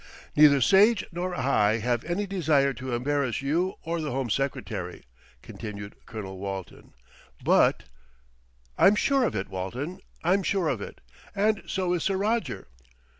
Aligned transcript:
"Neither 0.35 0.61
Sage 0.61 1.05
nor 1.11 1.35
I 1.35 1.77
have 1.77 2.03
any 2.05 2.25
desire 2.25 2.73
to 2.73 2.95
embarrass 2.95 3.43
you 3.43 3.75
or 3.83 4.01
the 4.01 4.09
Home 4.09 4.31
Secretary," 4.31 5.03
continued 5.43 5.95
Colonel 6.07 6.39
Walton, 6.39 6.93
"but" 7.43 7.83
"I'm 8.79 8.95
sure 8.95 9.25
of 9.25 9.35
it, 9.35 9.47
Walton, 9.47 9.99
I'm 10.23 10.41
sure 10.41 10.69
of 10.69 10.81
it, 10.81 11.01
and 11.35 11.61
so 11.67 11.93
is 11.93 12.01
Sir 12.01 12.17
Roger." 12.17 12.65